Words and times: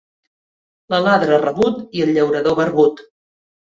L'aladre 0.93 1.37
rabut 1.45 1.83
i 1.99 2.03
el 2.07 2.17
llaurador 2.17 2.59
barbut. 2.61 3.09